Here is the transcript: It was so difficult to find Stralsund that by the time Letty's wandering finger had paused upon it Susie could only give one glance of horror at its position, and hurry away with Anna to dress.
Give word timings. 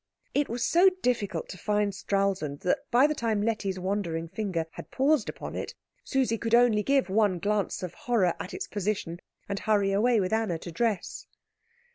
It 0.33 0.49
was 0.49 0.63
so 0.65 0.89
difficult 1.03 1.47
to 1.49 1.59
find 1.59 1.93
Stralsund 1.93 2.61
that 2.61 2.79
by 2.89 3.05
the 3.05 3.13
time 3.13 3.43
Letty's 3.43 3.77
wandering 3.77 4.27
finger 4.29 4.65
had 4.71 4.89
paused 4.89 5.29
upon 5.29 5.55
it 5.55 5.75
Susie 6.03 6.39
could 6.39 6.55
only 6.55 6.81
give 6.81 7.07
one 7.07 7.37
glance 7.37 7.83
of 7.83 7.93
horror 7.93 8.33
at 8.39 8.51
its 8.51 8.65
position, 8.65 9.19
and 9.47 9.59
hurry 9.59 9.91
away 9.91 10.19
with 10.19 10.33
Anna 10.33 10.57
to 10.57 10.71
dress. 10.71 11.27